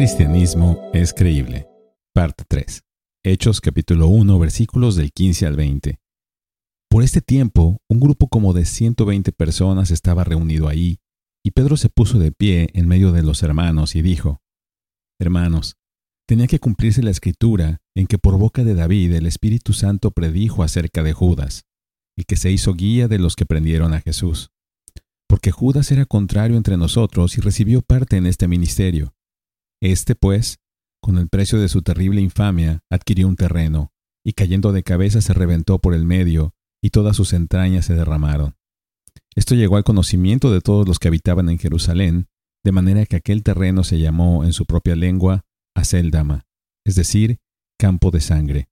cristianismo 0.00 0.80
es 0.94 1.12
creíble? 1.12 1.68
Parte 2.14 2.44
3. 2.48 2.84
Hechos 3.22 3.60
capítulo 3.60 4.08
1 4.08 4.38
versículos 4.38 4.96
del 4.96 5.12
15 5.12 5.44
al 5.44 5.56
20. 5.56 6.00
Por 6.88 7.02
este 7.02 7.20
tiempo, 7.20 7.82
un 7.86 8.00
grupo 8.00 8.28
como 8.28 8.54
de 8.54 8.64
120 8.64 9.30
personas 9.32 9.90
estaba 9.90 10.24
reunido 10.24 10.68
ahí, 10.68 11.00
y 11.44 11.50
Pedro 11.50 11.76
se 11.76 11.90
puso 11.90 12.18
de 12.18 12.32
pie 12.32 12.70
en 12.72 12.88
medio 12.88 13.12
de 13.12 13.22
los 13.22 13.42
hermanos 13.42 13.94
y 13.94 14.00
dijo, 14.00 14.40
Hermanos, 15.20 15.76
tenía 16.26 16.46
que 16.46 16.60
cumplirse 16.60 17.02
la 17.02 17.10
escritura 17.10 17.82
en 17.94 18.06
que 18.06 18.16
por 18.16 18.38
boca 18.38 18.64
de 18.64 18.72
David 18.72 19.12
el 19.12 19.26
Espíritu 19.26 19.74
Santo 19.74 20.12
predijo 20.12 20.62
acerca 20.62 21.02
de 21.02 21.12
Judas, 21.12 21.66
el 22.16 22.24
que 22.24 22.36
se 22.36 22.50
hizo 22.50 22.72
guía 22.72 23.06
de 23.06 23.18
los 23.18 23.36
que 23.36 23.44
prendieron 23.44 23.92
a 23.92 24.00
Jesús. 24.00 24.48
Porque 25.28 25.50
Judas 25.50 25.92
era 25.92 26.06
contrario 26.06 26.56
entre 26.56 26.78
nosotros 26.78 27.36
y 27.36 27.42
recibió 27.42 27.82
parte 27.82 28.16
en 28.16 28.24
este 28.24 28.48
ministerio. 28.48 29.12
Este, 29.82 30.14
pues, 30.14 30.58
con 31.02 31.18
el 31.18 31.28
precio 31.28 31.58
de 31.58 31.68
su 31.68 31.82
terrible 31.82 32.20
infamia, 32.20 32.82
adquirió 32.90 33.26
un 33.26 33.36
terreno, 33.36 33.92
y 34.24 34.34
cayendo 34.34 34.72
de 34.72 34.82
cabeza 34.82 35.20
se 35.20 35.32
reventó 35.32 35.78
por 35.78 35.94
el 35.94 36.04
medio, 36.04 36.54
y 36.82 36.90
todas 36.90 37.16
sus 37.16 37.32
entrañas 37.32 37.86
se 37.86 37.94
derramaron. 37.94 38.56
Esto 39.34 39.54
llegó 39.54 39.76
al 39.76 39.84
conocimiento 39.84 40.52
de 40.52 40.60
todos 40.60 40.86
los 40.86 40.98
que 40.98 41.08
habitaban 41.08 41.48
en 41.48 41.58
Jerusalén, 41.58 42.28
de 42.64 42.72
manera 42.72 43.06
que 43.06 43.16
aquel 43.16 43.42
terreno 43.42 43.84
se 43.84 43.98
llamó 43.98 44.44
en 44.44 44.52
su 44.52 44.66
propia 44.66 44.96
lengua 44.96 45.46
Aceldama, 45.74 46.46
es 46.84 46.94
decir, 46.94 47.38
campo 47.78 48.10
de 48.10 48.20
sangre. 48.20 48.68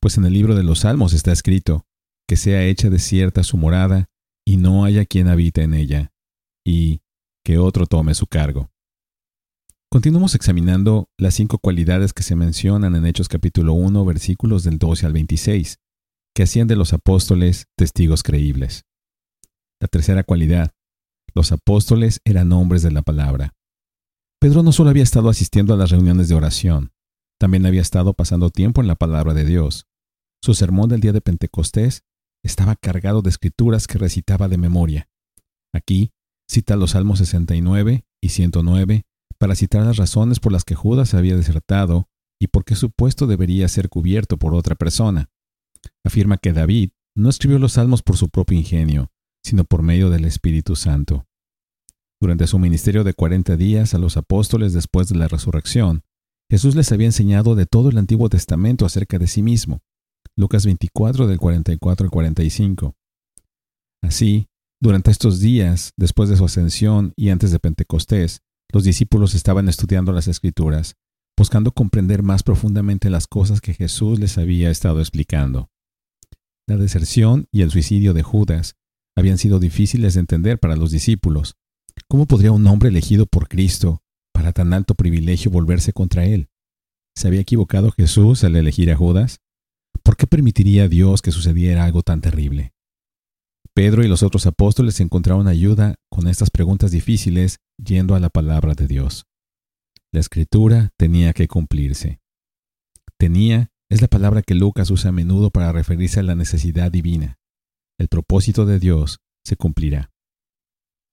Pues 0.00 0.18
en 0.18 0.24
el 0.24 0.32
libro 0.32 0.54
de 0.54 0.62
los 0.62 0.80
Salmos 0.80 1.12
está 1.12 1.32
escrito, 1.32 1.86
que 2.28 2.36
sea 2.36 2.64
hecha 2.64 2.90
desierta 2.90 3.42
su 3.42 3.56
morada, 3.56 4.08
y 4.46 4.56
no 4.56 4.84
haya 4.84 5.04
quien 5.04 5.28
habite 5.28 5.62
en 5.62 5.74
ella, 5.74 6.12
y 6.64 7.00
que 7.44 7.58
otro 7.58 7.86
tome 7.86 8.14
su 8.14 8.26
cargo. 8.26 8.70
Continuamos 9.90 10.34
examinando 10.34 11.08
las 11.16 11.32
cinco 11.32 11.56
cualidades 11.56 12.12
que 12.12 12.22
se 12.22 12.36
mencionan 12.36 12.94
en 12.94 13.06
Hechos 13.06 13.26
capítulo 13.26 13.72
1 13.72 14.04
versículos 14.04 14.62
del 14.62 14.76
12 14.76 15.06
al 15.06 15.14
26, 15.14 15.78
que 16.34 16.42
hacían 16.42 16.68
de 16.68 16.76
los 16.76 16.92
apóstoles 16.92 17.68
testigos 17.74 18.22
creíbles. 18.22 18.84
La 19.80 19.88
tercera 19.88 20.24
cualidad, 20.24 20.72
los 21.34 21.52
apóstoles 21.52 22.20
eran 22.26 22.52
hombres 22.52 22.82
de 22.82 22.90
la 22.90 23.00
palabra. 23.00 23.54
Pedro 24.38 24.62
no 24.62 24.72
solo 24.72 24.90
había 24.90 25.02
estado 25.02 25.30
asistiendo 25.30 25.72
a 25.72 25.78
las 25.78 25.90
reuniones 25.90 26.28
de 26.28 26.34
oración, 26.34 26.92
también 27.40 27.64
había 27.64 27.80
estado 27.80 28.12
pasando 28.12 28.50
tiempo 28.50 28.82
en 28.82 28.88
la 28.88 28.94
palabra 28.94 29.32
de 29.32 29.46
Dios. 29.46 29.86
Su 30.44 30.52
sermón 30.52 30.90
del 30.90 31.00
día 31.00 31.14
de 31.14 31.22
Pentecostés 31.22 32.02
estaba 32.44 32.76
cargado 32.76 33.22
de 33.22 33.30
escrituras 33.30 33.86
que 33.86 33.96
recitaba 33.96 34.48
de 34.48 34.58
memoria. 34.58 35.08
Aquí 35.72 36.12
cita 36.46 36.76
los 36.76 36.90
Salmos 36.90 37.20
69 37.20 38.04
y 38.20 38.28
109 38.28 39.06
para 39.38 39.54
citar 39.54 39.84
las 39.84 39.96
razones 39.96 40.40
por 40.40 40.52
las 40.52 40.64
que 40.64 40.74
Judas 40.74 41.14
había 41.14 41.36
desertado 41.36 42.08
y 42.40 42.48
por 42.48 42.64
qué 42.64 42.74
su 42.74 42.90
puesto 42.90 43.26
debería 43.26 43.68
ser 43.68 43.88
cubierto 43.88 44.36
por 44.36 44.54
otra 44.54 44.74
persona. 44.74 45.30
Afirma 46.04 46.38
que 46.38 46.52
David 46.52 46.90
no 47.16 47.28
escribió 47.28 47.58
los 47.58 47.72
salmos 47.72 48.02
por 48.02 48.16
su 48.16 48.28
propio 48.28 48.58
ingenio, 48.58 49.10
sino 49.44 49.64
por 49.64 49.82
medio 49.82 50.10
del 50.10 50.24
Espíritu 50.24 50.76
Santo. 50.76 51.26
Durante 52.20 52.46
su 52.46 52.58
ministerio 52.58 53.04
de 53.04 53.14
cuarenta 53.14 53.56
días 53.56 53.94
a 53.94 53.98
los 53.98 54.16
apóstoles 54.16 54.72
después 54.72 55.08
de 55.08 55.16
la 55.16 55.28
resurrección, 55.28 56.02
Jesús 56.50 56.74
les 56.74 56.90
había 56.92 57.06
enseñado 57.06 57.54
de 57.54 57.66
todo 57.66 57.90
el 57.90 57.98
Antiguo 57.98 58.28
Testamento 58.28 58.86
acerca 58.86 59.18
de 59.18 59.26
sí 59.26 59.42
mismo. 59.42 59.82
Lucas 60.36 60.64
24 60.64 61.26
del 61.26 61.38
44 61.38 62.04
al 62.04 62.10
45. 62.10 62.94
Así, 64.02 64.48
durante 64.80 65.10
estos 65.10 65.40
días, 65.40 65.92
después 65.96 66.28
de 66.28 66.36
su 66.36 66.44
ascensión 66.44 67.12
y 67.16 67.30
antes 67.30 67.50
de 67.50 67.58
Pentecostés, 67.58 68.40
los 68.72 68.84
discípulos 68.84 69.34
estaban 69.34 69.68
estudiando 69.68 70.12
las 70.12 70.28
escrituras, 70.28 70.96
buscando 71.36 71.72
comprender 71.72 72.22
más 72.22 72.42
profundamente 72.42 73.10
las 73.10 73.26
cosas 73.26 73.60
que 73.60 73.74
Jesús 73.74 74.18
les 74.18 74.38
había 74.38 74.70
estado 74.70 75.00
explicando. 75.00 75.70
La 76.66 76.76
deserción 76.76 77.46
y 77.50 77.62
el 77.62 77.70
suicidio 77.70 78.12
de 78.12 78.22
Judas 78.22 78.76
habían 79.16 79.38
sido 79.38 79.58
difíciles 79.58 80.14
de 80.14 80.20
entender 80.20 80.58
para 80.58 80.76
los 80.76 80.90
discípulos. 80.90 81.56
¿Cómo 82.08 82.26
podría 82.26 82.52
un 82.52 82.66
hombre 82.66 82.90
elegido 82.90 83.26
por 83.26 83.48
Cristo 83.48 84.02
para 84.32 84.52
tan 84.52 84.72
alto 84.72 84.94
privilegio 84.94 85.50
volverse 85.50 85.92
contra 85.92 86.26
él? 86.26 86.50
¿Se 87.16 87.26
había 87.26 87.40
equivocado 87.40 87.90
Jesús 87.90 88.44
al 88.44 88.54
elegir 88.54 88.90
a 88.92 88.96
Judas? 88.96 89.40
¿Por 90.02 90.16
qué 90.16 90.26
permitiría 90.26 90.88
Dios 90.88 91.22
que 91.22 91.32
sucediera 91.32 91.84
algo 91.84 92.02
tan 92.02 92.20
terrible? 92.20 92.72
Pedro 93.78 94.04
y 94.04 94.08
los 94.08 94.24
otros 94.24 94.44
apóstoles 94.48 94.98
encontraron 94.98 95.46
ayuda 95.46 95.94
con 96.10 96.26
estas 96.26 96.50
preguntas 96.50 96.90
difíciles 96.90 97.58
yendo 97.76 98.16
a 98.16 98.18
la 98.18 98.28
palabra 98.28 98.74
de 98.74 98.88
Dios. 98.88 99.26
La 100.12 100.18
escritura 100.18 100.90
tenía 100.96 101.32
que 101.32 101.46
cumplirse. 101.46 102.18
Tenía 103.20 103.70
es 103.88 104.02
la 104.02 104.08
palabra 104.08 104.42
que 104.42 104.56
Lucas 104.56 104.90
usa 104.90 105.10
a 105.10 105.12
menudo 105.12 105.50
para 105.50 105.70
referirse 105.70 106.18
a 106.18 106.24
la 106.24 106.34
necesidad 106.34 106.90
divina. 106.90 107.38
El 108.00 108.08
propósito 108.08 108.66
de 108.66 108.80
Dios 108.80 109.20
se 109.44 109.54
cumplirá. 109.54 110.10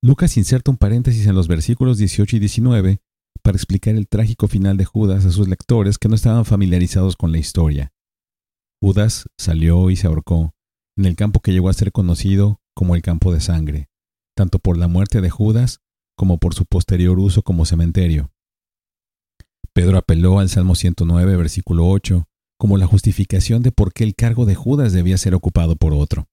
Lucas 0.01 0.35
inserta 0.35 0.71
un 0.71 0.77
paréntesis 0.77 1.27
en 1.27 1.35
los 1.35 1.47
versículos 1.47 1.99
18 1.99 2.37
y 2.37 2.39
19 2.39 2.97
para 3.43 3.57
explicar 3.57 3.93
el 3.93 4.07
trágico 4.07 4.47
final 4.47 4.75
de 4.77 4.85
Judas 4.85 5.23
a 5.25 5.31
sus 5.31 5.47
lectores 5.47 5.99
que 5.99 6.09
no 6.09 6.15
estaban 6.15 6.45
familiarizados 6.45 7.15
con 7.15 7.31
la 7.31 7.37
historia. 7.37 7.93
Judas 8.81 9.27
salió 9.37 9.91
y 9.91 9.97
se 9.97 10.07
ahorcó, 10.07 10.55
en 10.97 11.05
el 11.05 11.15
campo 11.15 11.39
que 11.39 11.51
llegó 11.51 11.69
a 11.69 11.73
ser 11.73 11.91
conocido 11.91 12.61
como 12.73 12.95
el 12.95 13.01
campo 13.01 13.33
de 13.33 13.41
sangre, 13.41 13.89
tanto 14.35 14.59
por 14.59 14.77
la 14.77 14.87
muerte 14.87 15.21
de 15.21 15.29
Judas 15.29 15.81
como 16.17 16.37
por 16.37 16.53
su 16.53 16.65
posterior 16.65 17.19
uso 17.19 17.41
como 17.41 17.65
cementerio. 17.65 18.31
Pedro 19.73 19.97
apeló 19.97 20.39
al 20.39 20.49
Salmo 20.49 20.75
109, 20.75 21.35
versículo 21.35 21.87
8, 21.87 22.27
como 22.57 22.77
la 22.77 22.87
justificación 22.87 23.61
de 23.61 23.71
por 23.71 23.91
qué 23.91 24.05
el 24.05 24.15
cargo 24.15 24.45
de 24.45 24.55
Judas 24.55 24.93
debía 24.93 25.17
ser 25.17 25.35
ocupado 25.35 25.75
por 25.75 25.93
otro. 25.93 26.27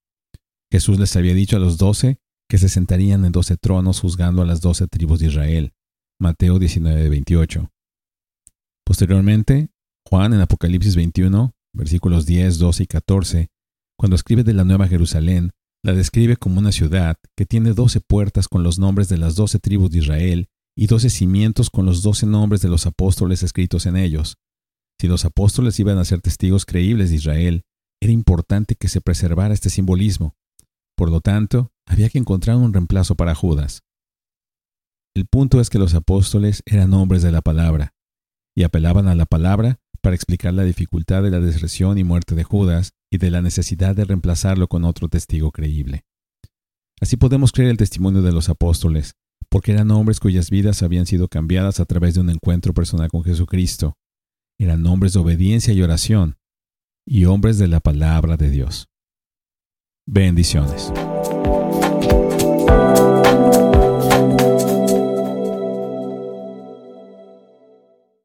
Jesús 0.71 0.99
les 0.99 1.17
había 1.17 1.35
dicho 1.35 1.57
a 1.57 1.61
los 1.61 1.77
doce 1.77 2.19
que 2.49 2.59
se 2.59 2.69
sentarían 2.69 3.25
en 3.25 3.33
doce 3.33 3.57
tronos 3.57 4.01
juzgando 4.01 4.43
a 4.43 4.47
las 4.47 4.61
doce 4.61 4.87
tribus 4.87 5.19
de 5.21 5.27
Israel. 5.27 5.73
Mateo 6.21 6.59
19, 6.59 7.09
28. 7.09 7.71
Posteriormente, 8.85 9.71
Juan 10.09 10.35
en 10.35 10.41
Apocalipsis 10.41 10.95
21, 10.95 11.55
versículos 11.73 12.27
10, 12.27 12.59
12 12.59 12.83
y 12.83 12.87
14, 12.87 13.51
cuando 14.03 14.17
escribe 14.17 14.43
de 14.43 14.53
la 14.53 14.65
Nueva 14.65 14.89
Jerusalén, 14.89 15.53
la 15.85 15.93
describe 15.93 16.37
como 16.37 16.59
una 16.59 16.73
ciudad 16.73 17.19
que 17.37 17.47
tiene 17.47 17.73
doce 17.73 18.01
puertas 18.01 18.49
con 18.49 18.65
los 18.65 18.81
nombres 18.81 19.09
de 19.09 19.17
las 19.17 19.37
doce 19.37 19.61
tribus 19.61 19.93
de 19.93 19.99
Israel 19.99 20.49
y 20.77 20.89
doce 20.89 21.09
cimientos 21.09 21.71
con 21.71 21.87
los 21.87 22.03
doce 22.03 22.27
nombres 22.27 22.63
de 22.63 22.69
los 22.69 22.85
apóstoles 22.85 23.45
escritos 23.45 23.87
en 23.87 23.97
ellos. 23.97 24.39
Si 25.01 25.07
los 25.07 25.25
apóstoles 25.25 25.79
iban 25.79 25.99
a 25.99 26.05
ser 26.05 26.21
testigos 26.21 26.67
creíbles 26.67 27.11
de 27.11 27.17
Israel, 27.19 27.63
era 28.01 28.13
importante 28.13 28.75
que 28.75 28.89
se 28.89 29.01
preservara 29.01 29.55
este 29.55 29.71
simbolismo. 29.71 30.35
Por 30.97 31.09
lo 31.09 31.21
tanto, 31.21 31.71
había 31.87 32.09
que 32.09 32.19
encontrar 32.19 32.57
un 32.57 32.73
reemplazo 32.73 33.15
para 33.15 33.37
Judas. 33.37 33.85
El 35.15 35.27
punto 35.27 35.61
es 35.61 35.71
que 35.71 35.79
los 35.79 35.95
apóstoles 35.95 36.65
eran 36.67 36.93
hombres 36.93 37.23
de 37.23 37.31
la 37.31 37.41
palabra, 37.41 37.95
y 38.57 38.65
apelaban 38.65 39.07
a 39.07 39.15
la 39.15 39.27
palabra 39.27 39.79
para 40.01 40.17
explicar 40.17 40.55
la 40.55 40.65
dificultad 40.65 41.23
de 41.23 41.31
la 41.31 41.39
deserción 41.39 41.99
y 41.99 42.03
muerte 42.03 42.35
de 42.35 42.43
Judas 42.43 42.95
y 43.13 43.19
de 43.19 43.31
la 43.31 43.43
necesidad 43.43 43.95
de 43.95 44.07
reemplazarlo 44.07 44.69
con 44.69 44.87
otro 44.87 45.07
testigo 45.07 45.53
creíble. 45.53 46.03
Así 46.99 47.19
podemos 47.19 47.53
creer 47.53 47.71
el 47.71 47.77
testimonio 47.77 48.23
de 48.23 48.33
los 48.33 48.49
apóstoles, 48.49 49.13
porque 49.51 49.73
eran 49.73 49.91
hombres 49.91 50.19
cuyas 50.19 50.49
vidas 50.49 50.83
habían 50.83 51.05
sido 51.05 51.29
cambiadas 51.29 51.79
a 51.79 51.85
través 51.85 52.15
de 52.15 52.21
un 52.23 52.31
encuentro 52.31 52.73
personal 52.73 53.11
con 53.11 53.23
Jesucristo. 53.23 53.99
Eran 54.59 54.87
hombres 54.87 55.13
de 55.13 55.19
obediencia 55.19 55.75
y 55.75 55.83
oración, 55.83 56.39
y 57.07 57.27
hombres 57.27 57.59
de 57.59 57.69
la 57.69 57.81
palabra 57.81 58.39
de 58.39 58.49
Dios. 58.49 58.89
Bendiciones. 60.07 60.91